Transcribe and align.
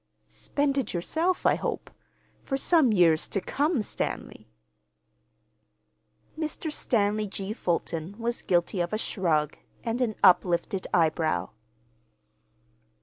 "Spend 0.27 0.79
it 0.79 0.95
yourself, 0.95 1.45
I 1.45 1.53
hope—for 1.53 2.57
some 2.57 2.91
years 2.91 3.27
to 3.27 3.39
come, 3.39 3.83
Stanley." 3.83 4.47
Mr. 6.35 6.73
Stanley 6.73 7.27
G. 7.27 7.53
Fulton 7.53 8.17
was 8.17 8.41
guilty 8.41 8.81
of 8.81 8.93
a 8.93 8.97
shrug 8.97 9.59
and 9.83 10.01
an 10.01 10.15
uplifted 10.23 10.87
eyebrow. 10.91 11.51